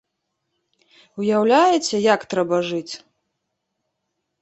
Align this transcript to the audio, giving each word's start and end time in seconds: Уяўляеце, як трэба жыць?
Уяўляеце, 1.19 1.95
як 2.13 2.21
трэба 2.35 2.57
жыць? 2.73 2.91